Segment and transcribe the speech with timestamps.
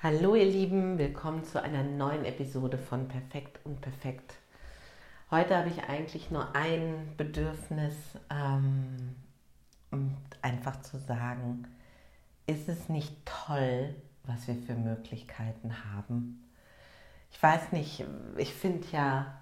[0.00, 4.34] Hallo ihr Lieben, willkommen zu einer neuen Episode von Perfekt und Perfekt.
[5.28, 7.96] Heute habe ich eigentlich nur ein Bedürfnis,
[8.30, 9.16] ähm,
[9.90, 11.66] um einfach zu sagen,
[12.46, 13.92] ist es nicht toll,
[14.22, 16.48] was wir für Möglichkeiten haben?
[17.32, 18.04] Ich weiß nicht,
[18.36, 19.40] ich finde ja,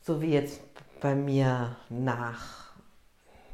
[0.00, 0.62] so wie jetzt
[1.02, 2.72] bei mir nach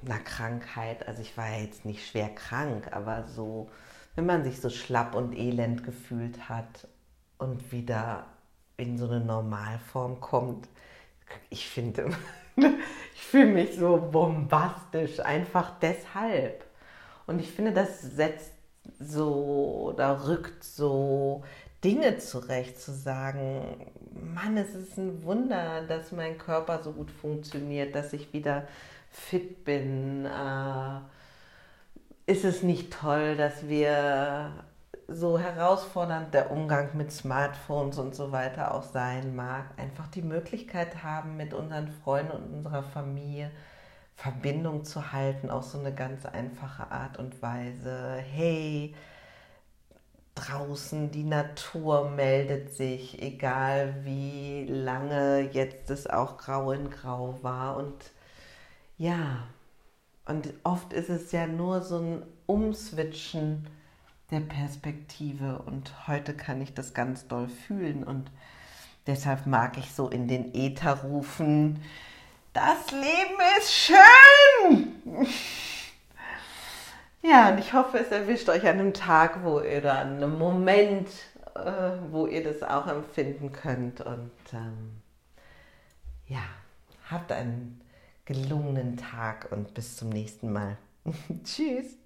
[0.05, 3.69] einer Krankheit, also ich war jetzt nicht schwer krank, aber so
[4.15, 6.89] wenn man sich so schlapp und elend gefühlt hat
[7.39, 8.27] und wieder
[8.77, 10.69] in so eine Normalform kommt.
[11.51, 12.11] Ich finde,
[12.57, 16.65] ich fühle mich so bombastisch, einfach deshalb.
[17.27, 18.53] Und ich finde, das setzt
[19.01, 21.43] so oder rückt so
[21.83, 23.91] Dinge zurecht, zu sagen,
[24.35, 28.67] Mann, es ist ein Wunder, dass mein Körper so gut funktioniert, dass ich wieder
[29.11, 30.27] fit bin.
[30.27, 30.94] Äh,
[32.27, 34.65] ist es nicht toll, dass wir
[35.09, 41.03] so herausfordernd der Umgang mit Smartphones und so weiter auch sein mag, einfach die Möglichkeit
[41.03, 43.51] haben, mit unseren Freunden und unserer Familie
[44.17, 48.17] Verbindung zu halten, auf so eine ganz einfache Art und Weise.
[48.17, 48.95] Hey,
[50.35, 57.77] draußen die Natur meldet sich, egal wie lange jetzt es auch grau in grau war.
[57.77, 58.13] Und
[58.97, 59.45] ja,
[60.27, 63.67] und oft ist es ja nur so ein Umswitchen
[64.31, 65.63] der Perspektive.
[65.67, 68.05] Und heute kann ich das ganz doll fühlen.
[68.05, 68.31] Und
[69.07, 71.83] deshalb mag ich so in den Äther rufen,
[72.53, 74.95] das Leben ist schön!
[77.27, 81.09] Ja, und ich hoffe, es erwischt euch an einem Tag, wo ihr dann einen Moment,
[81.55, 84.03] äh, wo ihr das auch empfinden könnt.
[84.03, 85.01] Und ähm,
[86.27, 86.43] ja,
[87.11, 87.81] habt einen
[88.25, 90.79] gelungenen Tag und bis zum nächsten Mal.
[91.45, 91.97] Tschüss.